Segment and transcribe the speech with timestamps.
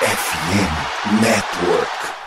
[0.00, 2.17] FM Network.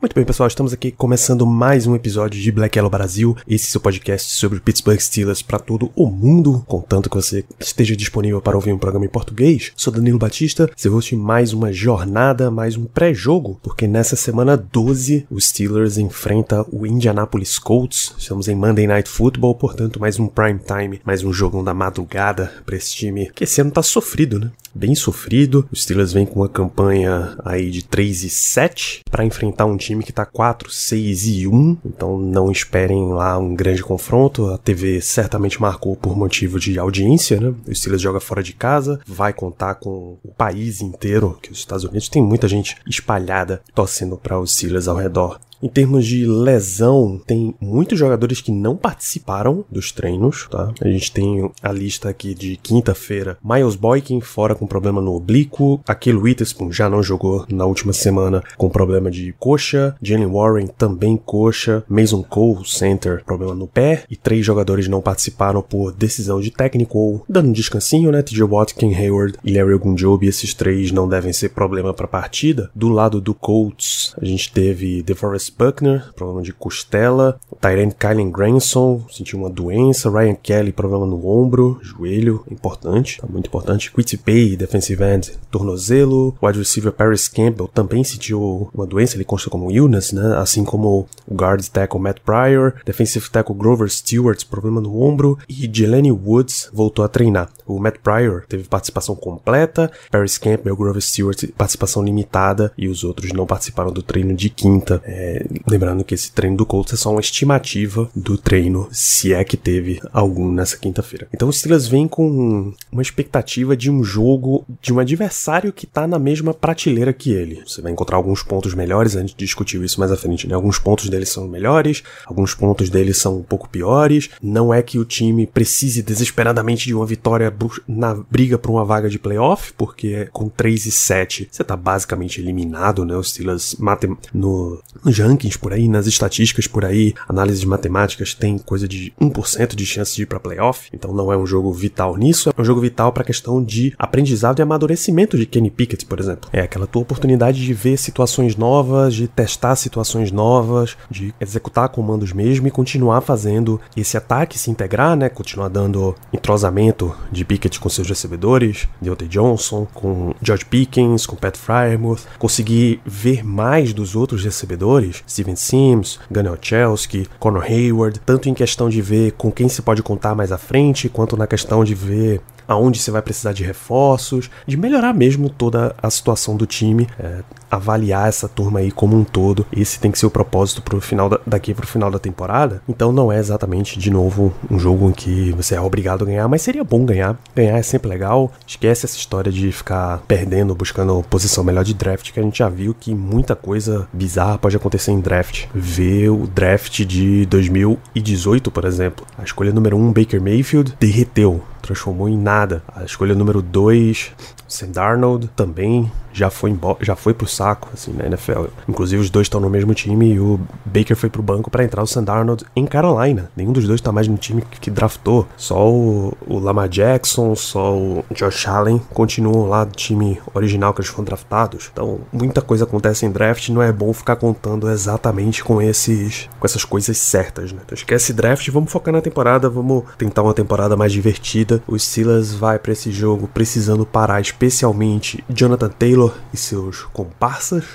[0.00, 3.80] Muito bem, pessoal, estamos aqui começando mais um episódio de Black Yellow Brasil, esse seu
[3.80, 8.54] podcast sobre o Pittsburgh Steelers para todo o mundo, contanto que você esteja disponível para
[8.54, 9.72] ouvir um programa em português.
[9.74, 15.26] Sou Danilo Batista, seu host mais uma jornada, mais um pré-jogo, porque nessa semana 12
[15.28, 18.14] os Steelers enfrenta o Indianapolis Colts.
[18.16, 22.52] Estamos em Monday Night Football, portanto, mais um prime time, mais um jogão da madrugada
[22.64, 24.52] para esse time que esse ano tá sofrido, né?
[24.74, 25.68] Bem sofrido.
[25.72, 30.04] Os Steelers vêm com uma campanha aí de 3 e 7 para enfrentar um time
[30.04, 34.50] que tá 4, 6 e 1, então não esperem lá um grande confronto.
[34.50, 37.54] A TV certamente marcou por motivo de audiência, né?
[37.66, 41.84] O Steelers joga fora de casa, vai contar com o país inteiro, que os Estados
[41.84, 45.40] Unidos tem muita gente espalhada torcendo para os Steelers ao redor.
[45.60, 50.72] Em termos de lesão, tem muitos jogadores que não participaram dos treinos, tá?
[50.80, 53.36] A gente tem a lista aqui de quinta-feira.
[53.42, 55.80] Miles Boykin fora com problema no oblíquo.
[55.86, 59.96] Aquele Witherspoon já não jogou na última semana com problema de coxa.
[60.00, 61.82] Jalen Warren também coxa.
[61.88, 64.04] Mason Cole, center, problema no pé.
[64.08, 68.22] E três jogadores não participaram por decisão de técnico ou dando um descansinho, né?
[68.22, 70.28] TJ Watt, Ken Hayward e Larry Ogunjobi.
[70.28, 72.70] Esses três não devem ser problema para partida.
[72.74, 77.38] Do lado do Colts, a gente teve DeForest Buckner, problema de costela.
[77.60, 80.10] Tyrant Kylen Granson sentiu uma doença.
[80.10, 83.92] Ryan Kelly, problema no ombro, joelho, importante, tá muito importante.
[83.92, 86.36] Quitty Pay, defensive end, tornozelo.
[86.42, 90.36] Wide receiver Paris Campbell também sentiu uma doença, ele consta como illness, né?
[90.36, 92.74] Assim como o guard tackle Matt Pryor.
[92.84, 95.38] Defensive tackle Grover Stewart, problema no ombro.
[95.48, 97.50] E Jelani Woods voltou a treinar.
[97.66, 99.90] O Matt Pryor teve participação completa.
[100.10, 102.72] Paris Campbell, Grover Stewart, participação limitada.
[102.76, 105.02] E os outros não participaram do treino de quinta.
[105.04, 109.44] É, lembrando que esse treino do Colts é só uma estimativa do treino, se é
[109.44, 111.28] que teve algum nessa quinta-feira.
[111.32, 116.06] Então os Steelers vêm com uma expectativa de um jogo, de um adversário que tá
[116.06, 117.62] na mesma prateleira que ele.
[117.66, 120.54] Você vai encontrar alguns pontos melhores, a gente discutiu isso mais à frente, né?
[120.54, 124.30] Alguns pontos deles são melhores, alguns pontos deles são um pouco piores.
[124.42, 127.52] Não é que o time precise desesperadamente de uma vitória
[127.86, 132.40] na briga por uma vaga de playoff, porque com 3 e 7 você tá basicamente
[132.40, 133.16] eliminado, né?
[133.16, 138.58] Os Steelers matem no, no rankings por aí, nas estatísticas por aí, análises matemáticas tem
[138.58, 142.16] coisa de 1% de chance de ir para playoff, então não é um jogo vital
[142.16, 146.06] nisso, é um jogo vital para a questão de aprendizado e amadurecimento de Kenny Pickett,
[146.06, 146.48] por exemplo.
[146.52, 152.32] É aquela tua oportunidade de ver situações novas, de testar situações novas, de executar comandos
[152.32, 155.28] mesmo e continuar fazendo esse ataque se integrar, né?
[155.28, 161.56] Continuar dando entrosamento de Pickett com seus recebedores, Deontay Johnson, com George Pickens, com Pat
[161.56, 168.54] Frymouth, conseguir ver mais dos outros recebedores, Steven Sims, Gunnar Chelsky, Conor Hayward, tanto em
[168.54, 171.94] questão de ver com quem se pode contar mais à frente, quanto na questão de
[171.94, 177.08] ver aonde você vai precisar de reforços, de melhorar mesmo toda a situação do time,
[177.18, 179.66] é, avaliar essa turma aí como um todo.
[179.72, 182.82] Esse tem que ser o propósito pro final da, daqui pro final da temporada.
[182.88, 186.48] Então não é exatamente de novo um jogo em que você é obrigado a ganhar,
[186.48, 187.36] mas seria bom ganhar.
[187.54, 188.52] Ganhar é sempre legal.
[188.66, 192.68] Esquece essa história de ficar perdendo, buscando posição melhor de draft, que a gente já
[192.68, 195.66] viu que muita coisa bizarra pode acontecer em draft.
[195.74, 199.26] Vê o draft de 2018, por exemplo.
[199.36, 202.82] A escolha número 1, um, Baker Mayfield, derreteu transformou em nada.
[202.94, 204.32] A escolha número 2,
[204.68, 208.66] Sam Darnold, também já foi já foi pro saco, assim, na NFL.
[208.88, 212.02] Inclusive, os dois estão no mesmo time e o Baker foi pro banco para entrar
[212.02, 213.50] o Sam Darnold em Carolina.
[213.56, 215.46] Nenhum dos dois tá mais no time que, draftou.
[215.56, 221.00] Só o, o Lamar Jackson, só o Josh Allen continuam lá do time original que
[221.00, 221.90] eles foram draftados.
[221.92, 226.66] Então, muita coisa acontece em draft, não é bom ficar contando exatamente com esses com
[226.66, 227.80] essas coisas certas, né?
[227.84, 231.82] Então, esquece draft, vamos focar na temporada, vamos tentar uma temporada mais divertida.
[231.86, 237.02] O Steelers vai para esse jogo precisando parar especialmente Jonathan Taylor e seus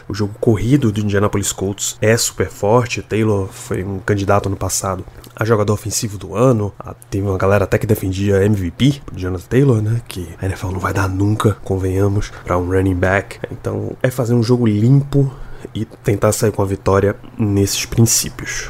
[0.08, 3.02] O jogo corrido do Indianapolis Colts é super forte.
[3.02, 5.04] Taylor foi um candidato no passado
[5.36, 6.74] a jogador ofensivo do ano.
[7.10, 10.02] Teve uma galera até que defendia MVP, Jonathan Taylor, né?
[10.08, 13.40] Que a NFL não vai dar nunca, convenhamos, para um running back.
[13.52, 15.32] Então é fazer um jogo limpo
[15.74, 18.70] e tentar sair com a vitória nesses princípios.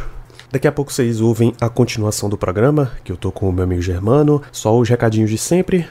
[0.54, 3.64] Daqui a pouco vocês ouvem a continuação do programa, que eu tô com o meu
[3.64, 4.40] amigo Germano.
[4.52, 5.88] Só os recadinhos de sempre,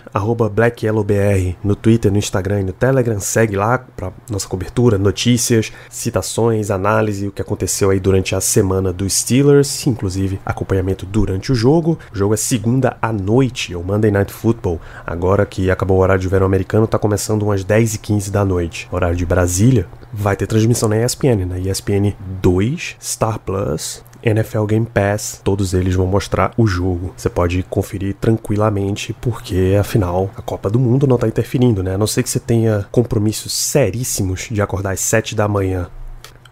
[0.54, 3.18] BlackYellowBR no Twitter, no Instagram e no Telegram.
[3.18, 8.92] Segue lá pra nossa cobertura, notícias, citações, análise, o que aconteceu aí durante a semana
[8.92, 11.98] dos Steelers, inclusive acompanhamento durante o jogo.
[12.14, 14.80] O jogo é segunda à noite, o Monday Night Football.
[15.04, 19.16] Agora que acabou o horário de verão americano, tá começando umas 10h15 da noite, horário
[19.16, 19.88] de Brasília.
[20.12, 25.94] Vai ter transmissão na ESPN, na ESPN 2, Star Plus, NFL Game Pass, todos eles
[25.94, 27.12] vão mostrar o jogo.
[27.16, 31.94] Você pode conferir tranquilamente, porque afinal a Copa do Mundo não tá interferindo, né?
[31.94, 35.88] A não ser que você tenha compromissos seríssimos de acordar às 7 da manhã.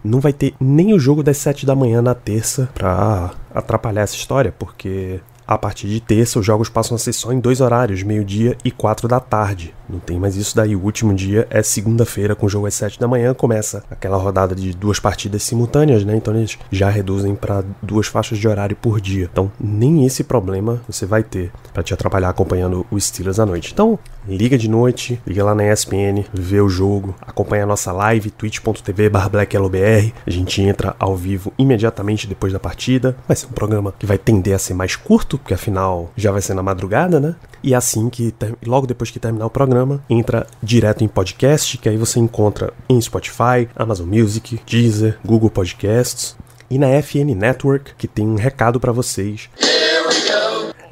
[0.03, 4.15] Não vai ter nem o jogo das 7 da manhã na terça pra atrapalhar essa
[4.15, 5.21] história, porque
[5.51, 8.71] a partir de terça, os jogos passam a ser só em dois horários, meio-dia e
[8.71, 9.75] quatro da tarde.
[9.91, 10.75] Não tem mais isso daí.
[10.75, 13.33] O último dia é segunda-feira, com o jogo às 7 da manhã.
[13.33, 16.15] Começa aquela rodada de duas partidas simultâneas, né?
[16.15, 19.29] Então eles já reduzem para duas faixas de horário por dia.
[19.31, 23.71] Então nem esse problema você vai ter para te atrapalhar acompanhando o Steelers à noite.
[23.73, 28.31] Então liga de noite, liga lá na ESPN, vê o jogo, acompanha a nossa live,
[28.31, 30.13] twitch.tv/blackyellowbr.
[30.25, 33.15] A gente entra ao vivo imediatamente depois da partida.
[33.27, 36.41] Vai ser um programa que vai tender a ser mais curto, porque afinal já vai
[36.41, 37.35] ser na madrugada, né?
[37.63, 38.33] E assim que
[38.65, 42.99] logo depois que terminar o programa, entra direto em podcast, que aí você encontra em
[42.99, 46.35] Spotify, Amazon Music, Deezer, Google Podcasts
[46.69, 49.49] e na FN Network, que tem um recado para vocês.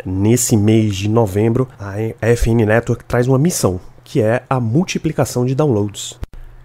[0.06, 1.96] Nesse mês de novembro, a
[2.36, 6.18] FN Network traz uma missão, que é a multiplicação de downloads.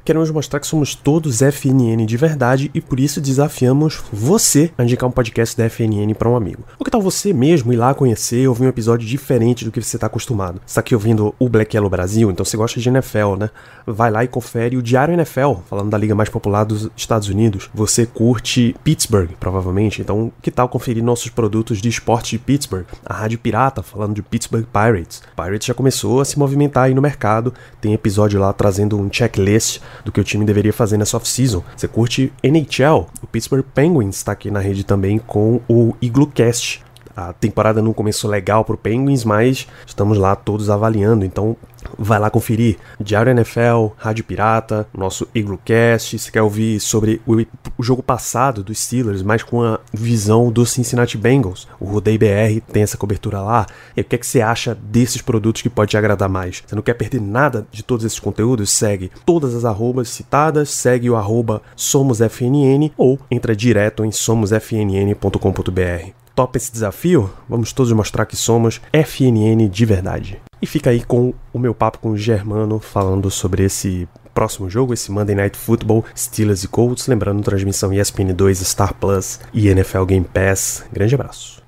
[0.04, 5.08] Queremos mostrar que somos todos FNN de verdade e por isso desafiamos você a indicar
[5.08, 6.62] um podcast da FNN para um amigo.
[6.78, 9.96] Ou que tal você mesmo ir lá conhecer, ouvir um episódio diferente do que você
[9.96, 10.56] está acostumado?
[10.56, 13.48] Você está aqui ouvindo o Black Yellow Brasil, então você gosta de NFL, né?
[13.86, 17.70] Vai lá e confere o Diário NFL, falando da liga mais popular dos Estados Unidos.
[17.72, 22.84] Você curte Pittsburgh, provavelmente, então que tal conferir nossos produtos de esporte de Pittsburgh?
[23.06, 25.22] A Rádio Pirata, falando de Pittsburgh Pirates.
[25.34, 29.80] Pirates já começou a se movimentar aí no mercado, tem episódio lá trazendo um checklist
[30.04, 31.62] do que o time deveria fazer nessa off-season.
[31.76, 36.82] Você curte NHL, o Pittsburgh Penguins está aqui na rede também com o Iglocast.
[37.16, 41.56] A temporada não começou legal pro Penguins, mas estamos lá todos avaliando, então
[41.98, 42.78] vai lá conferir.
[42.98, 46.18] Diário NFL, Rádio Pirata, nosso Iglocast.
[46.18, 47.44] Se quer ouvir sobre o,
[47.82, 51.68] jogo passado dos Steelers, mas com a visão do Cincinnati Bengals.
[51.78, 53.66] O Rodei BR tem essa cobertura lá.
[53.96, 56.62] E o que, é que você acha desses produtos que pode te agradar mais?
[56.66, 58.70] Você não quer perder nada de todos esses conteúdos?
[58.70, 66.56] Segue todas as arrobas citadas, segue o arroba SomosFNN ou entra direto em somosfnn.com.br topa
[66.56, 70.40] esse desafio, vamos todos mostrar que somos FNN de verdade.
[70.60, 74.92] E fica aí com o meu papo com o Germano falando sobre esse próximo jogo,
[74.92, 77.06] esse Monday Night Football, Steelers e Colts.
[77.06, 80.84] Lembrando, transmissão ESPN2, Star Plus e NFL Game Pass.
[80.92, 81.62] Grande abraço.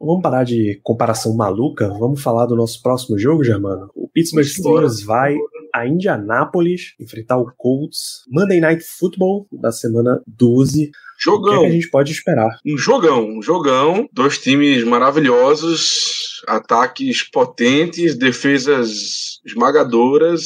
[0.00, 3.88] Vamos parar de comparação maluca, vamos falar do nosso próximo jogo, Germano.
[3.94, 5.36] O Pittsburgh Steelers vai
[5.74, 8.24] a Indianápolis enfrentar o Colts.
[8.30, 10.90] Monday Night Football da semana 12.
[11.18, 11.40] Jogão.
[11.40, 12.58] O que, é que a gente pode esperar?
[12.66, 14.08] Um jogão, um jogão.
[14.12, 20.42] Dois times maravilhosos, ataques potentes, defesas esmagadoras.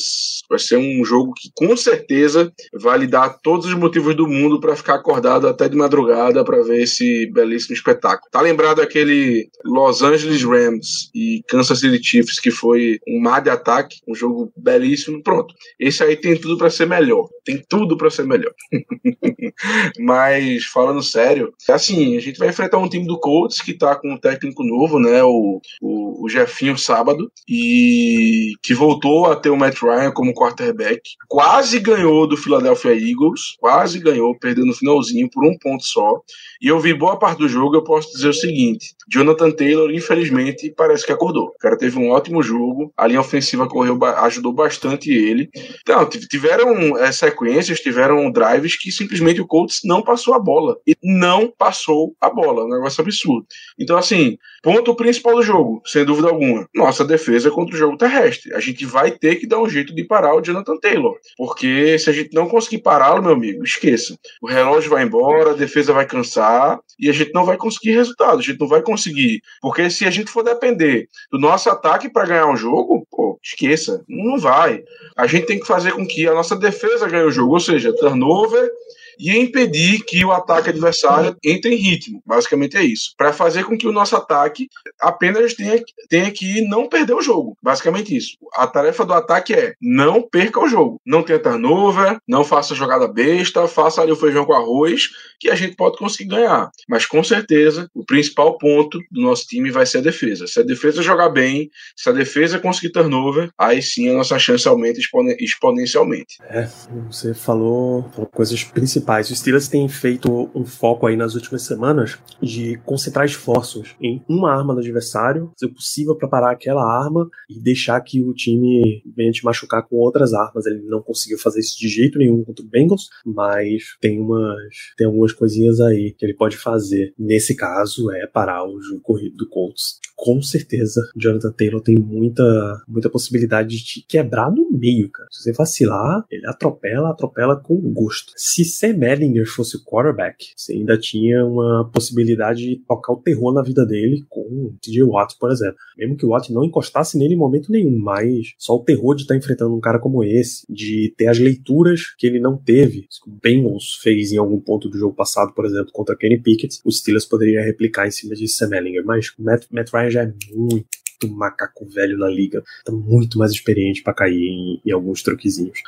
[0.48, 4.60] Vai ser um jogo que com certeza vai lhe dar todos os motivos do mundo
[4.60, 8.31] para ficar acordado até de madrugada para ver esse belíssimo espetáculo.
[8.31, 13.50] Tá lembrado aquele Los Angeles Rams e Kansas City Chiefs que foi um mar de
[13.50, 15.22] ataque, um jogo belíssimo.
[15.22, 15.54] Pronto.
[15.78, 17.28] Esse aí tem tudo para ser melhor.
[17.44, 18.52] Tem tudo para ser melhor.
[19.99, 24.12] Mas falando sério, assim, a gente vai enfrentar um time do Colts que tá com
[24.12, 25.22] um técnico novo, né?
[25.25, 31.00] O, o, o Jefinho sábado, e que voltou a ter o Matt Ryan como quarterback.
[31.28, 36.21] Quase ganhou do Philadelphia Eagles, quase ganhou, perdendo no finalzinho por um ponto só.
[36.61, 40.73] E eu vi boa parte do jogo, eu posso dizer o seguinte: Jonathan Taylor, infelizmente,
[40.76, 41.49] parece que acordou.
[41.49, 45.49] O cara teve um ótimo jogo, a linha ofensiva correu, ajudou bastante ele.
[45.83, 50.76] Então, tiveram é, sequências, tiveram drives que simplesmente o Colts não passou a bola.
[50.87, 52.64] E não passou a bola.
[52.64, 53.47] Um negócio absurdo.
[53.78, 58.54] Então, assim, ponto principal do jogo, sem dúvida alguma, nossa defesa contra o jogo terrestre.
[58.54, 61.16] A gente vai ter que dar um jeito de parar o Jonathan Taylor.
[61.37, 64.16] Porque se a gente não conseguir pará-lo, meu amigo, esqueça.
[64.40, 68.38] O relógio vai embora, a defesa vai cansar e a gente não vai conseguir resultado.
[68.38, 69.40] A gente não vai conseguir.
[69.61, 74.04] Porque se a gente for depender do nosso ataque para ganhar um jogo, pô, esqueça.
[74.09, 74.83] Não vai.
[75.16, 77.54] A gente tem que fazer com que a nossa defesa ganhe o jogo.
[77.54, 78.71] Ou seja, turnover
[79.18, 82.23] e impedir que o ataque adversário entre em ritmo.
[82.26, 83.14] Basicamente é isso.
[83.16, 84.68] Para fazer com que o nosso ataque
[85.00, 87.56] apenas tenha, tenha que não perder o jogo.
[87.62, 88.37] Basicamente isso.
[88.54, 91.00] A tarefa do ataque é não perca o jogo.
[91.04, 95.54] Não tenha turnover, não faça jogada besta, faça ali o feijão com arroz, que a
[95.54, 96.70] gente pode conseguir ganhar.
[96.88, 100.46] Mas com certeza, o principal ponto do nosso time vai ser a defesa.
[100.46, 104.66] Se a defesa jogar bem, se a defesa conseguir turnover, aí sim a nossa chance
[104.68, 105.00] aumenta
[105.38, 106.37] exponencialmente.
[106.42, 106.68] É,
[107.11, 109.05] você falou, falou coisas principais.
[109.08, 114.52] Os Steelers têm feito um foco aí nas últimas semanas de concentrar esforços em uma
[114.52, 119.30] arma do adversário, se possível para parar aquela arma e deixar que o time venha
[119.30, 120.66] te machucar com outras armas.
[120.66, 124.56] Ele não conseguiu fazer isso de jeito nenhum contra o Bengals, mas tem umas
[124.96, 127.14] tem algumas coisinhas aí que ele pode fazer.
[127.18, 130.00] Nesse caso é parar o jogo corrido do Colts.
[130.16, 135.28] Com certeza, Jonathan Taylor tem muita muita possibilidade de te quebrar no meio, cara.
[135.30, 138.32] Se você vacilar, ele atropela, atropela com gosto.
[138.36, 143.53] Se Sam Ellinger fosse o quarterback, você ainda tinha uma possibilidade de tocar o terror
[143.53, 145.76] na vida dele com o TJ Watt, por exemplo.
[145.97, 149.23] Mesmo que o Watt não encostasse nele em momento nenhum, mas só o terror de
[149.23, 153.03] estar tá enfrentando um cara como esse, de ter as leituras que ele não teve,
[153.03, 156.81] que o Bengals fez em algum ponto do jogo passado, por exemplo, contra Kenny Pickett,
[156.85, 160.23] os Steelers poderiam replicar em cima de Sam Ellinger, mas o Matt, Matt Ryan já
[160.23, 160.87] é muito
[161.28, 165.80] macaco velho na liga, tá muito mais experiente para cair em, em, alguns truquezinhos.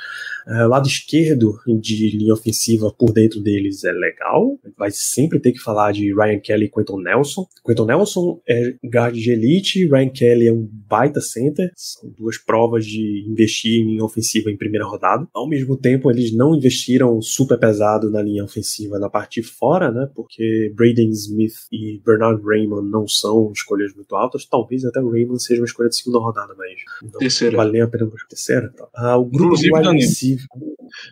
[0.46, 5.58] Uh, lado esquerdo de linha ofensiva por dentro deles é legal, vai sempre ter que
[5.58, 7.46] falar de Ryan Kelly e Quentin Nelson.
[7.64, 12.86] Quentin Nelson é guard de elite, Ryan Kelly é um baita center, são duas provas
[12.86, 15.26] de investir em ofensiva em primeira rodada.
[15.34, 19.90] Ao mesmo tempo, eles não investiram super pesado na linha ofensiva na parte de fora,
[19.90, 20.08] né?
[20.14, 25.42] Porque Braden Smith e Bernard Raymond não são escolhas muito altas, talvez até o Raymond
[25.42, 26.72] seja uma escolha de segunda rodada, mas
[27.02, 27.56] não terceira.
[27.56, 28.72] vale nem a pena terceira.
[28.76, 28.88] Tá.
[28.94, 30.38] Ah, o grupo Inclusive, de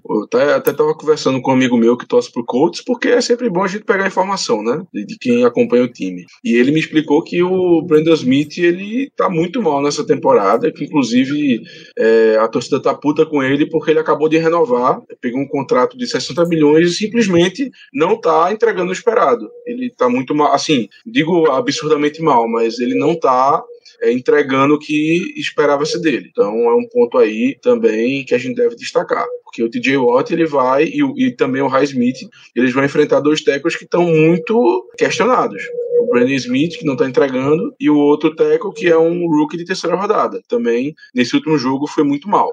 [0.08, 3.20] eu até, até tava conversando com um amigo meu que torce pro Colts, porque é
[3.20, 4.82] sempre bom a gente pegar informação, né?
[4.92, 6.24] De, de quem acompanha o time.
[6.44, 10.84] E ele me explicou que o Brandon Smith, ele tá muito mal nessa temporada, que
[10.84, 11.60] inclusive
[11.98, 15.96] é, a torcida tá puta com ele porque ele acabou de renovar, pegou um contrato
[15.96, 19.48] de 60 milhões e simplesmente não tá entregando o esperado.
[19.66, 23.62] Ele tá muito mal, assim, digo absurdamente mal, mas ele não tá
[24.00, 26.28] é, entregando o que esperava-se dele.
[26.30, 29.26] Então é um ponto aí também que a gente deve destacar.
[29.44, 32.16] Porque o TJ Watt ele vai e, e também o High Smith,
[32.54, 35.62] eles vão enfrentar dois tackles que estão muito questionados.
[36.00, 39.56] O Brandon Smith, que não está entregando, e o outro tackle, que é um rookie
[39.56, 40.40] de terceira rodada.
[40.46, 42.52] Também, nesse último jogo, foi muito mal.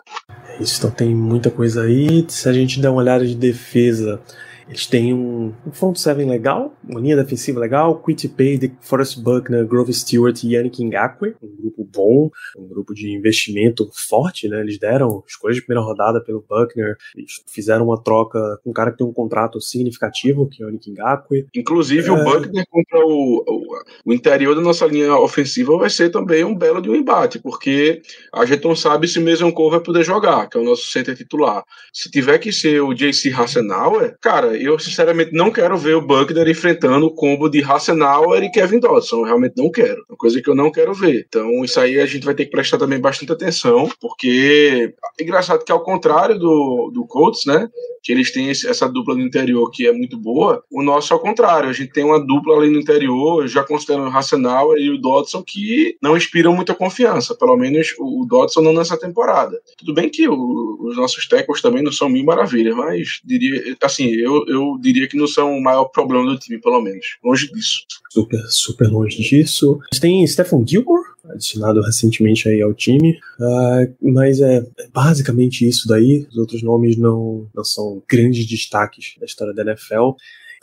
[0.60, 2.26] Isso, então tem muita coisa aí.
[2.30, 4.22] Se a gente der uma olhada de defesa,
[4.68, 9.66] eles têm um, um front seven legal, uma linha defensiva legal, Quitty Pay, Forrest Buckner,
[9.66, 14.62] Grove Stewart e Yannick Ngakwe, um grupo bom, um grupo de investimento forte, né?
[14.62, 18.92] Eles deram escolhas de primeira rodada pelo Buckner, eles fizeram uma troca com um cara
[18.92, 21.48] que tem um contrato significativo, que é o Yannick Ngakwe.
[21.56, 22.12] Inclusive é...
[22.12, 23.64] o Buckner contra o, o,
[24.06, 28.02] o, interior da nossa linha ofensiva vai ser também um belo de um embate, porque
[28.34, 30.90] a gente não sabe se o Mason Cole vai poder jogar, que é o nosso
[30.90, 31.64] center titular.
[31.92, 36.48] Se tiver que ser o JC Hassenauer, cara, eu sinceramente não quero ver o Buckner
[36.48, 39.18] enfrentando o combo de Hassenauer e Kevin Dodson.
[39.18, 40.02] Eu realmente não quero.
[40.02, 41.26] É uma coisa que eu não quero ver.
[41.28, 45.64] Então, isso aí a gente vai ter que prestar também bastante atenção, porque é engraçado
[45.64, 47.70] que, ao contrário do, do Colts, né?
[48.04, 51.16] Que eles têm esse, essa dupla no interior que é muito boa, o nosso é
[51.16, 51.70] o contrário.
[51.70, 55.42] A gente tem uma dupla ali no interior, já considerando o Hassenauer e o Dodson,
[55.42, 57.36] que não inspiram muita confiança.
[57.36, 59.58] Pelo menos o, o Dodson não nessa temporada.
[59.78, 64.10] Tudo bem que o, os nossos tackles também não são mil maravilhas, mas diria, assim,
[64.10, 67.18] eu, eu diria que não são o maior problema do time, pelo menos.
[67.24, 67.80] Longe disso.
[68.12, 69.80] Super, super longe disso.
[70.00, 76.28] Tem Stephen Gilmore, adicionado recentemente aí ao time, uh, mas é basicamente isso daí.
[76.30, 80.12] Os outros nomes não, não são grandes destaques da história da NFL.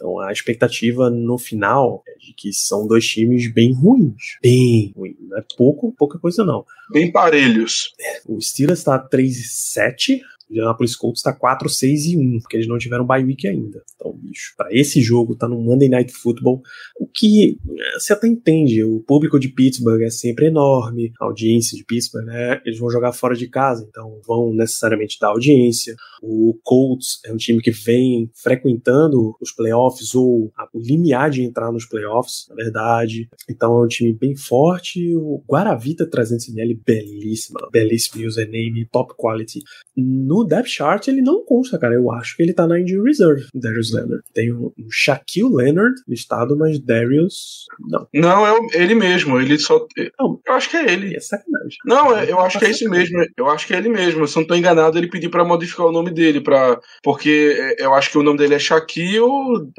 [0.00, 4.38] Então a expectativa no final é de que são dois times bem ruins.
[4.42, 5.16] Bem ruins.
[5.20, 6.64] Não é pouco, pouca coisa não.
[6.90, 7.92] Bem parelhos.
[8.26, 12.56] O Steelers está 3 e 7, o Indianapolis Colts tá 4, 6 e 1, porque
[12.56, 13.82] eles não tiveram bye week ainda.
[13.94, 16.60] Então, bicho, para esse jogo tá no Monday Night Football,
[16.98, 21.76] o que é, você até entende, o público de Pittsburgh é sempre enorme, a audiência
[21.76, 22.60] de Pittsburgh, né?
[22.64, 25.94] Eles vão jogar fora de casa, então vão necessariamente dar audiência.
[26.22, 31.72] O Colts é um time que vem frequentando os playoffs ou o limiar de entrar
[31.72, 33.28] nos playoffs, na verdade.
[33.48, 35.14] Então é um time bem forte.
[35.16, 39.60] O Guaravita 300ml, belíssima, belíssimo username, top quality.
[39.96, 41.94] No No depth chart ele não consta, cara.
[41.94, 44.22] Eu acho que ele tá na injury reserve, Darius Leonard.
[44.32, 48.06] Tem o um Shaquille Leonard listado, mas Darius não.
[48.14, 49.38] Não, é o- ele mesmo.
[49.38, 49.86] Ele só.
[50.18, 50.40] Não.
[50.46, 51.14] Eu acho que é ele.
[51.14, 51.78] É sacanagem.
[51.84, 53.22] Não, é- eu acho que é esse mesmo.
[53.36, 54.26] Eu acho que é ele mesmo.
[54.26, 56.40] Se eu não tô enganado, ele pediu pra modificar o nome dele.
[56.40, 56.80] Pra...
[57.02, 59.20] Porque é, eu acho que o nome dele é Shaquille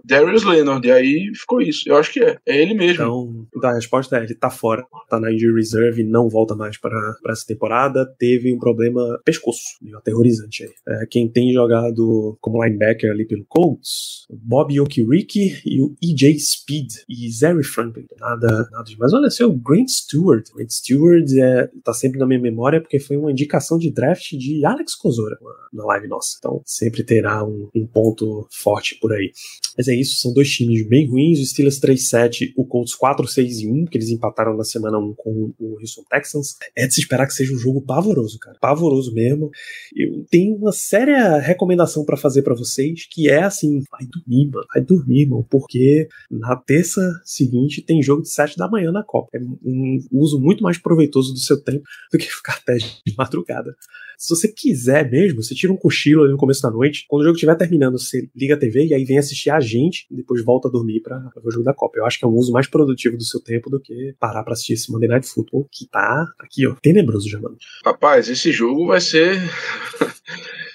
[0.06, 0.88] Darius Leonard.
[0.88, 1.90] E aí ficou isso.
[1.90, 2.38] Eu acho que é.
[2.46, 3.04] É ele mesmo.
[3.04, 6.78] Então, então a resposta é: ele tá fora, tá na injury reserve, não volta mais
[6.78, 8.06] para essa temporada.
[8.20, 10.70] Teve um problema pescoço, meio aterrorizante aí.
[10.88, 16.92] É, quem tem jogado como linebacker ali pelo Colts, Bob Okiriki e o EJ Speed
[17.08, 18.06] e Zary Franklin.
[18.20, 19.14] Nada, nada demais.
[19.14, 20.48] Olha, seu Grant Stewart.
[20.54, 24.66] Grant Stewart é, tá sempre na minha memória porque foi uma indicação de draft de
[24.66, 25.38] Alex Kozora
[25.74, 26.36] na live nossa.
[26.38, 29.32] Então sempre terá um, um ponto forte por aí.
[29.78, 31.40] Mas é isso, são dois times bem ruins.
[31.40, 36.04] O Steelers 3-7, o Colts 4-6-1, que eles empataram na semana 1 com o Houston
[36.10, 36.56] Texans.
[36.76, 38.58] É de se esperar que seja um jogo pavoroso, cara.
[38.60, 39.50] Pavoroso mesmo.
[39.96, 44.66] Eu tenho uma séria recomendação pra fazer pra vocês, que é assim, vai dormir, mano.
[44.74, 49.30] Vai dormir, mano, porque na terça seguinte tem jogo de 7 da manhã na Copa.
[49.34, 53.76] É um uso muito mais proveitoso do seu tempo do que ficar até de madrugada.
[54.22, 57.06] Se você quiser mesmo, você tira um cochilo ali no começo da noite.
[57.08, 60.06] Quando o jogo estiver terminando, você liga a TV e aí vem assistir a gente
[60.12, 61.98] e depois volta a dormir pra ver o jogo da Copa.
[61.98, 64.54] Eu acho que é um uso mais produtivo do seu tempo do que parar pra
[64.54, 67.58] assistir esse Monday Night Football, que tá aqui, ó, tenebroso já, mano.
[67.84, 69.42] Rapaz, esse jogo vai ser.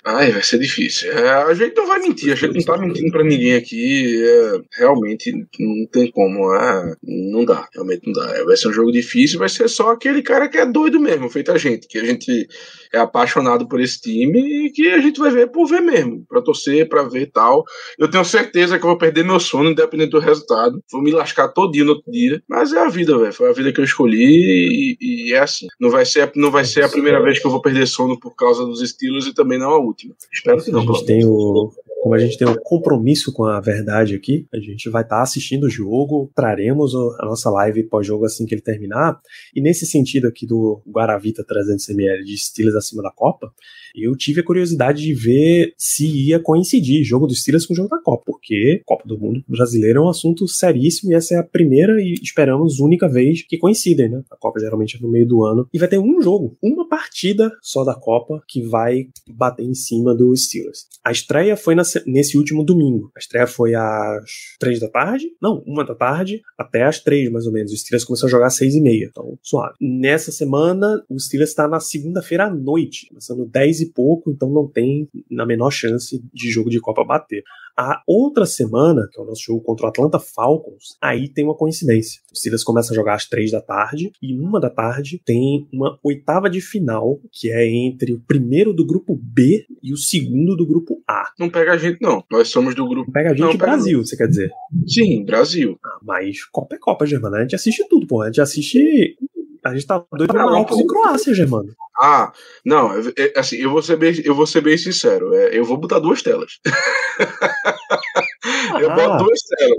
[0.08, 1.10] Ai, vai ser difícil.
[1.10, 4.22] É, a gente não vai mentir, a gente não tá mentindo pra ninguém aqui.
[4.25, 6.54] é, realmente não tem como.
[6.54, 8.36] é, não dá, realmente não dá.
[8.36, 11.28] É, vai ser um jogo difícil, vai ser só aquele cara que é doido mesmo,
[11.28, 11.88] feito a gente.
[11.88, 12.46] Que a gente
[12.94, 16.40] é apaixonado por esse time e que a gente vai ver por ver mesmo, pra
[16.40, 17.64] torcer, pra ver e tal.
[17.98, 20.80] Eu tenho certeza que eu vou perder meu sono, independente do resultado.
[20.92, 22.40] Vou me lascar todinho no outro dia.
[22.48, 23.32] Mas é a vida, velho.
[23.32, 25.66] Foi a vida que eu escolhi e, e é assim.
[25.80, 28.36] Não vai, ser, não vai ser a primeira vez que eu vou perder sono por
[28.36, 29.95] causa dos Steelers e também não a última.
[30.32, 30.82] Espero que A não.
[30.82, 31.72] gente tem o.
[32.06, 35.64] Como a gente tem um compromisso com a verdade aqui, a gente vai estar assistindo
[35.64, 39.20] o jogo, traremos a nossa live pós-jogo assim que ele terminar.
[39.52, 43.52] E nesse sentido aqui do Guaravita 300ml de Steelers acima da Copa,
[43.92, 47.88] eu tive a curiosidade de ver se ia coincidir jogo dos Steelers com o jogo
[47.88, 51.42] da Copa, porque Copa do Mundo brasileiro é um assunto seríssimo e essa é a
[51.42, 54.22] primeira e esperamos única vez que coincidem, né?
[54.30, 57.50] A Copa geralmente é no meio do ano e vai ter um jogo, uma partida
[57.60, 60.86] só da Copa que vai bater em cima do Steelers.
[61.02, 63.10] A estreia foi na nesse último domingo.
[63.16, 67.46] A estreia foi às três da tarde, não, uma da tarde, até às três mais
[67.46, 67.72] ou menos.
[67.72, 69.74] O Steelers começou a jogar às seis e meia, então suave.
[69.80, 74.66] Nessa semana, o Steelers está na segunda-feira à noite, começando 10 e pouco, então não
[74.66, 77.42] tem na menor chance de jogo de Copa bater.
[77.78, 81.54] A outra semana, que é o nosso jogo contra o Atlanta Falcons, aí tem uma
[81.54, 82.23] coincidência.
[82.33, 85.99] O Steelers começa a jogar às três da tarde e uma da tarde tem uma
[86.02, 90.67] oitava de final, que é entre o primeiro do grupo B e o segundo do
[90.67, 91.30] grupo A.
[91.39, 92.25] Não pega a gente, não.
[92.30, 93.12] Nós somos do grupo.
[93.12, 94.50] Pega a gente Não, Brasil, você quer dizer?
[94.86, 95.78] Sim, Brasil.
[95.84, 97.36] Ah, mas Copa é Copa, Germano.
[97.36, 98.23] A gente assiste tudo, pô.
[98.23, 99.17] A gente assiste.
[99.65, 101.69] A gente tá doido pra Não, Marrocos e Croácia, Germano.
[101.99, 102.32] Ah,
[102.65, 105.35] não, é- é- assim, eu vou ser bem, eu vou ser bem sincero.
[105.35, 106.59] é, eu vou botar duas telas.
[108.80, 108.95] Eu Ah.
[108.95, 109.78] boto duas telas.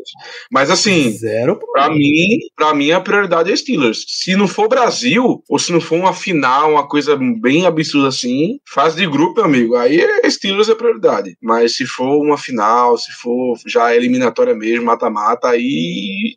[0.52, 4.04] Mas assim, Zero Pra mim, pra mim, a prioridade é Steelers.
[4.08, 8.60] Se não for Brasil, ou se não for uma final, uma coisa bem absurda assim,
[8.68, 11.38] fase de grupo, meu amigo, aí é Steelers é prioridade.
[11.42, 16.36] Mas se for uma final, se for já eliminatória mesmo, mata-mata, aí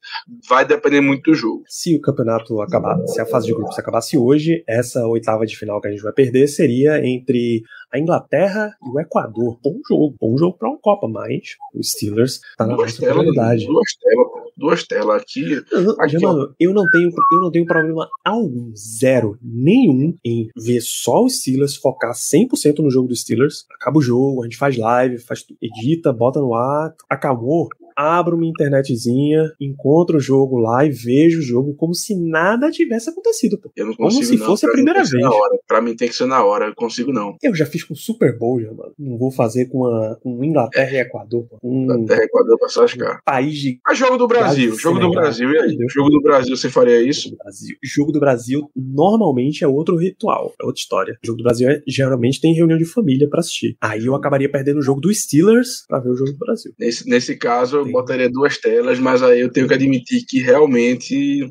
[0.48, 1.62] vai depender muito do jogo.
[1.68, 5.80] Se o campeonato acabar, se a fase de grupos acabasse hoje, essa oitava de final
[5.80, 7.62] que a gente vai perder seria entre
[7.92, 9.58] a Inglaterra e o Equador.
[9.62, 12.19] Bom jogo, bom jogo pra uma Copa, mas o Steelers
[12.56, 13.24] tá na Duas nossa telas,
[13.64, 15.64] duas telas, duas telas aqui.
[15.98, 21.24] Aqui, Germano, eu não tenho, eu não tenho problema algum, zero, nenhum em ver só
[21.24, 23.64] os Steelers, focar 100% no jogo dos Steelers.
[23.80, 27.68] Acaba o jogo, a gente faz live, faz, edita, bota no ar, acabou.
[28.00, 33.10] Abro uma internetzinha, encontro o jogo lá e vejo o jogo como se nada tivesse
[33.10, 33.58] acontecido.
[33.58, 33.70] Pô.
[33.76, 34.46] Eu não Como consigo, se não.
[34.46, 35.10] fosse a primeira vez.
[35.20, 35.58] Na hora.
[35.66, 37.36] Pra mim tem que ser na hora, eu consigo não.
[37.42, 38.92] Eu já fiz com Super Bowl, já, mano.
[38.98, 41.44] Não vou fazer com, a, com Inglaterra e Equador.
[41.48, 41.58] Pô.
[41.62, 43.20] Um Até Equador pra se lascar.
[43.24, 45.10] país de Mas jogo do Brasil, jogo do.
[45.10, 45.76] Brasil, e aí?
[45.76, 45.92] Deus.
[45.92, 47.30] Jogo do Brasil, você faria isso?
[47.30, 47.76] do Brasil.
[47.82, 51.18] Jogo do Brasil normalmente é outro ritual, é outra história.
[51.22, 53.76] O jogo do Brasil é- geralmente tem reunião de família pra assistir.
[53.80, 56.72] Aí eu acabaria perdendo o jogo dos Steelers pra ver o jogo do Brasil.
[56.78, 57.92] Nesse, nesse caso, eu Sim.
[57.92, 61.48] botaria duas telas, mas aí eu tenho que admitir que realmente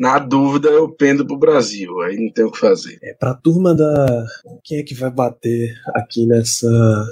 [0.00, 2.00] Na dúvida, eu pendo pro Brasil.
[2.00, 2.98] Aí não tem o que fazer.
[3.02, 4.26] É, pra turma da.
[4.64, 6.68] Quem é que vai bater aqui nessa,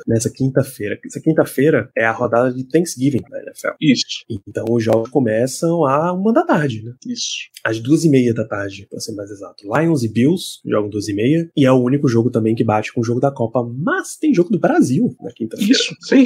[0.08, 0.98] nessa quinta-feira?
[1.04, 3.68] Essa quinta-feira é a rodada de Thanksgiving da NFL.
[3.80, 6.92] Isso, Então os jogos começam a uma da tarde, né?
[7.06, 7.48] isso.
[7.62, 9.62] Às duas e meia da tarde, pra ser mais exato.
[9.72, 11.48] Lions e Bills jogam duas e meia.
[11.56, 13.62] E é o único jogo também que bate com o jogo da Copa.
[13.62, 15.70] Mas tem jogo do Brasil na quinta-feira.
[15.70, 16.24] Isso, sem.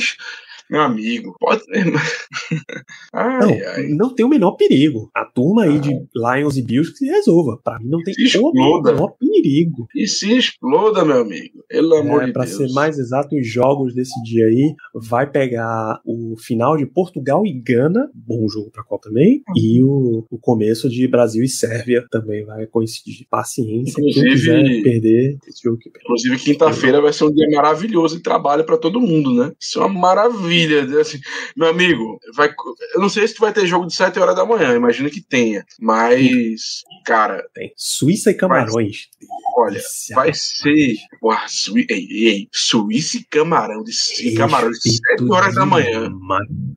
[0.70, 1.62] Meu amigo, pode.
[3.12, 3.88] ai, Não, ai.
[3.88, 5.10] não tem o menor perigo.
[5.14, 7.58] A turma aí de Lions e Bills que se resolva.
[7.62, 9.86] Pra mim não tem o menor perigo.
[9.94, 11.64] E se exploda, meu amigo.
[11.68, 12.56] Pelo amor É, de pra Deus.
[12.56, 17.52] ser mais exato, os jogos desse dia aí vai pegar o final de Portugal e
[17.52, 19.54] Gana, bom jogo pra qual também, Uhum.
[19.56, 23.26] e o, o começo de Brasil e Sérvia também vai coincidir.
[23.30, 26.04] Paciência, Inclusive- perder esse jogo que perde.
[26.04, 29.52] Inclusive, quinta-feira vai ser um dia maravilhoso de trabalho pra todo mundo, né?
[29.60, 30.53] Isso é uma maravilha.
[31.00, 31.18] Assim,
[31.56, 32.52] meu amigo, vai,
[32.94, 35.20] eu não sei se tu vai ter jogo de 7 horas da manhã, imagino que
[35.20, 35.64] tenha.
[35.80, 39.08] Mas, cara, Tem Suíça e Camarões.
[39.56, 39.80] Olha,
[40.14, 40.96] vai ser.
[41.22, 45.66] Uau, Sui, ei, ei, Suíça e Camarão, de e Camarão de 7 Respeito horas da
[45.66, 46.10] manhã.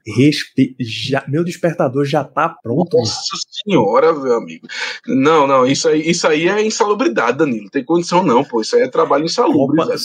[0.05, 0.75] Respe...
[0.79, 1.23] Já...
[1.27, 2.97] Meu despertador já tá pronto.
[2.97, 4.67] Nossa senhora, meu amigo.
[5.07, 7.63] Não, não, isso aí, isso aí é insalubridade, Danilo.
[7.63, 8.61] Não tem condição, não, pô.
[8.61, 9.95] Isso aí é trabalho insalubre, Opa.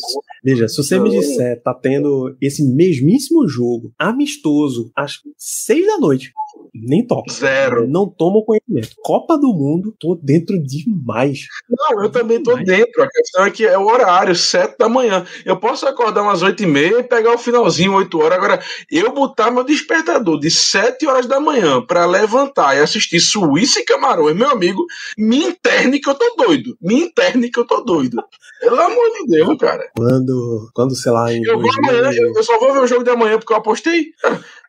[0.44, 1.20] Veja, se você me Não.
[1.20, 6.32] disser, tá tendo esse mesmíssimo jogo amistoso às seis da noite,
[6.74, 7.32] nem toca.
[7.32, 7.87] Zero.
[7.87, 8.90] Não tomo conhecimento.
[9.02, 11.46] Copa do Mundo, tô dentro demais.
[11.68, 13.02] Não, eu também tô Mas- dentro.
[13.02, 15.24] A questão é que é o horário, 7 da manhã.
[15.44, 18.38] Eu posso acordar umas 8 e meia e pegar o finalzinho, 8 horas.
[18.38, 23.80] Agora, eu botar meu despertador de 7 horas da manhã pra levantar e assistir Suíça
[23.80, 24.85] e Camarões, meu amigo,
[25.18, 26.76] me interne que eu tô doido.
[26.80, 28.22] Me interne que eu tô doido.
[28.61, 29.90] Pelo amor de Deus, cara.
[29.96, 32.87] Quando, quando sei lá, em Eu vou 2000, amanhã, eu, eu só vou ver o
[32.87, 34.06] jogo de amanhã porque eu apostei.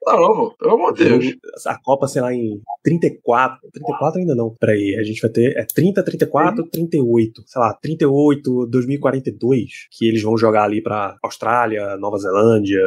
[0.06, 1.36] Não, pô, pelo amor de Deus.
[1.66, 3.60] a Copa, sei lá, em 34.
[3.72, 4.56] 34 ainda não.
[4.60, 5.58] Peraí, a gente vai ter.
[5.58, 7.44] É 30, 34, 38.
[7.46, 9.88] Sei lá, 38, 2042.
[9.92, 12.82] Que eles vão jogar ali pra Austrália, Nova Zelândia.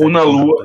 [0.00, 0.64] Ou na Lua.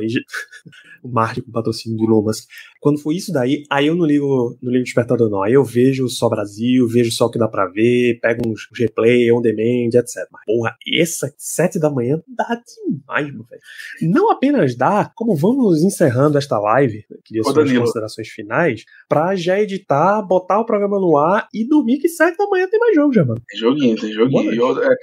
[1.03, 2.45] O Marte com patrocínio do Elon Musk.
[2.79, 5.43] Quando for isso daí, aí eu não ligo, não ligo despertador, não.
[5.43, 9.31] Aí eu vejo só Brasil, vejo só o que dá pra ver, pego uns replay,
[9.31, 10.27] on demand, etc.
[10.31, 13.61] Mas, porra, essa sete da manhã dá demais, meu velho.
[14.01, 17.81] Não apenas dá, como vamos encerrando esta live, queria suas Danilo.
[17.81, 22.47] considerações finais, pra já editar, botar o programa no ar e dormir que sete da
[22.47, 23.41] manhã tem mais jogo já, mano.
[23.49, 24.53] Tem joguinho, tem joguinho.
[24.53, 24.95] Eu- é,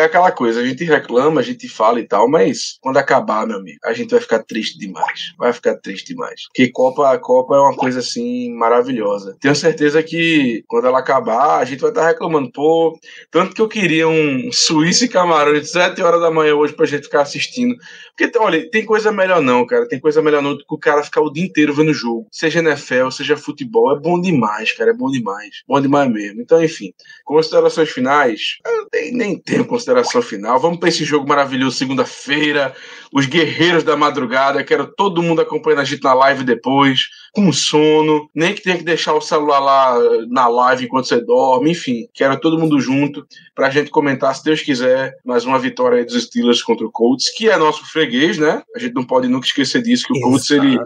[0.00, 3.58] é aquela coisa, a gente reclama, a gente fala e tal, mas quando acabar, meu
[3.58, 5.32] amigo, a gente vai ficar triste demais.
[5.38, 6.42] Vai ficar triste demais.
[6.48, 9.34] Porque Copa, Copa é uma coisa assim maravilhosa.
[9.40, 12.98] Tenho certeza que quando ela acabar, a gente vai estar reclamando, pô,
[13.30, 16.84] tanto que eu queria um Suíça e Camarões de 7 horas da manhã hoje pra
[16.84, 17.74] gente ficar assistindo.
[18.14, 19.88] Porque, olha, tem coisa melhor não, cara.
[19.88, 22.28] Tem coisa melhor não do que o cara ficar o dia inteiro vendo jogo.
[22.30, 24.90] Seja NFL, seja futebol, é bom demais, cara.
[24.90, 25.62] É bom demais.
[25.66, 26.42] Bom demais mesmo.
[26.42, 26.92] Então, enfim,
[27.24, 28.58] considerações finais.
[28.66, 30.60] Eu nem, nem tenho consideração final.
[30.60, 32.74] Vamos pra esse jogo maravilhoso segunda-feira.
[33.10, 34.62] Os guerreiros da madrugada.
[34.62, 37.08] Quero todo mundo acompanhando a gente na live depois.
[37.34, 38.28] Com sono.
[38.34, 41.72] Nem que tenha que deixar o celular lá eh, na live enquanto você dorme.
[41.72, 46.04] Enfim, quero todo mundo junto pra gente comentar, se Deus quiser, mais uma vitória aí
[46.04, 48.62] dos Steelers contra o Colts, que é nosso freguês, né?
[48.74, 50.76] A gente não pode nunca esquecer disso, que o Colts ele,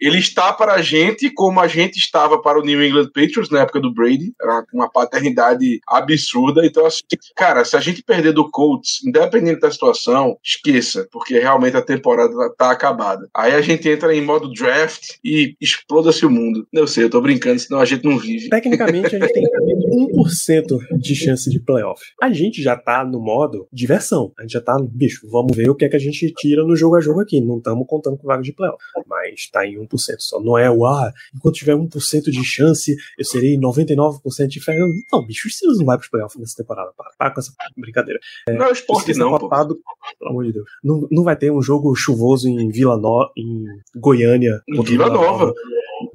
[0.00, 3.60] ele está para a gente como a gente estava para o New England Patriots na
[3.60, 4.32] época do Brady.
[4.40, 6.64] Era uma paternidade absurda.
[6.64, 7.02] Então, assim,
[7.34, 12.34] cara, se a gente perder do Colts, independente da situação, esqueça, porque realmente a temporada
[12.56, 13.28] tá acabada.
[13.34, 16.66] Aí a gente entra em modo draft e exploda-se o mundo.
[16.72, 18.48] Eu sei, eu tô brincando, senão a gente não vive.
[18.48, 19.44] Tecnicamente, a gente tem
[19.84, 22.02] 1% de chance de playoff.
[22.20, 24.32] A gente já tá no modo diversão.
[24.38, 26.76] A gente já tá, bicho, vamos ver o que é que a gente tira no
[26.76, 27.40] jogo a jogo aqui.
[27.40, 28.78] Não estamos contando com vaga de playoff.
[29.06, 30.40] Mas tá em 1% só.
[30.40, 34.76] Não é o, ah, enquanto tiver 1% de chance, eu serei 99% de fé.
[35.12, 36.92] Não, bicho, o Steelers não vai pros playoffs nessa temporada.
[36.96, 38.20] Para, para com essa brincadeira.
[38.48, 39.78] não é o O esporte, não, tá cotado,
[40.18, 40.66] pelo amor de Deus.
[40.82, 43.30] Não, não vai ter um jogo chuvoso em Vila no...
[43.36, 43.64] em
[43.96, 44.60] Goiânia.
[44.68, 45.52] Em o Vila Nova.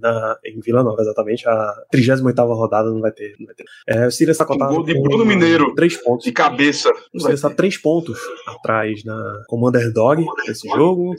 [0.02, 1.48] Na, em Vila Nova, exatamente.
[1.48, 3.36] A 38 rodada não vai ter.
[3.40, 3.66] Não vai ter.
[3.88, 5.74] É, o Steelers está cotado gol de Bruno Mineiro.
[5.76, 6.26] três pontos.
[6.26, 6.90] De cabeça.
[7.14, 11.14] O Steelers está três pontos atrás na, como underdog nesse jogo.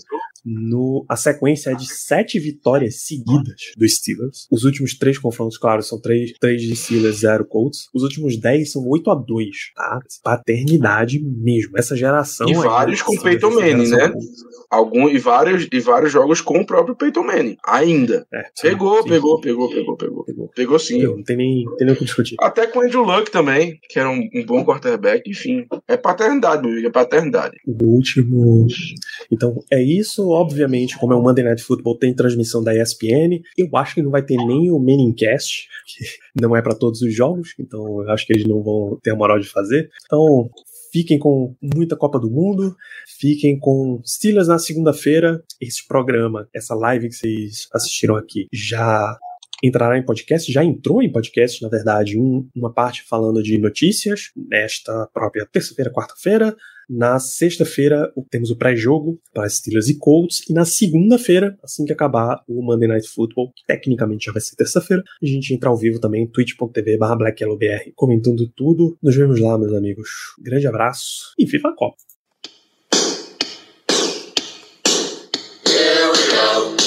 [0.44, 4.46] No, a sequência é de sete vitórias seguidas dos Steelers.
[4.50, 7.88] Os últimos três confrontos, claro, são três, três de Steelers, zero Colts.
[7.94, 10.00] Os últimos dez são 8 a 2 tá?
[10.22, 11.79] Paternidade mesmo.
[11.79, 12.48] Essa geração.
[12.48, 14.12] E vários com Peyton Manning, né?
[14.70, 17.57] Algum, e, vários, e vários jogos com o próprio Peyton Manning.
[17.66, 18.26] Ainda.
[18.33, 19.09] É, sim, Pegou, sim.
[19.09, 20.24] pegou, pegou, pegou, pegou.
[20.24, 20.48] Pegou.
[20.55, 21.03] Pegou sim.
[21.03, 22.37] Não tem nem, tem nem o que discutir.
[22.40, 25.29] Até com o Andrew Luck também, que era um, um bom quarterback.
[25.29, 27.57] Enfim, É paternidade, meu amigo, é paternidade.
[27.66, 28.66] O último.
[29.31, 30.29] Então, é isso.
[30.32, 33.42] Obviamente, como é o Monday Night Football, tem transmissão da ESPN.
[33.56, 36.04] Eu acho que não vai ter nem o Menincast, que
[36.40, 39.16] não é para todos os jogos, então eu acho que eles não vão ter a
[39.16, 39.90] moral de fazer.
[40.04, 40.50] Então,
[40.92, 42.76] fiquem com muita Copa do Mundo,
[43.18, 45.42] fiquem com Steelers na segunda-feira.
[45.60, 49.16] Esse programa, essa live que vocês assistiram aqui, já
[49.62, 54.30] entrará em podcast, já entrou em podcast, na verdade, um, uma parte falando de notícias,
[54.36, 56.56] nesta própria terça-feira, quarta-feira.
[56.92, 60.42] Na sexta-feira temos o pré-jogo para Steelers e Colts.
[60.50, 64.56] E na segunda-feira, assim que acabar o Monday Night Football, que tecnicamente já vai ser
[64.56, 67.16] terça-feira, a gente entra ao vivo também, twitch.tv barra
[67.94, 68.98] comentando tudo.
[69.00, 70.10] Nos vemos lá, meus amigos.
[70.42, 71.96] Grande abraço e viva a Copa!
[75.64, 76.79] Here we go.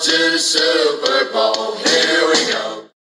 [0.00, 1.85] To the Super Bowl.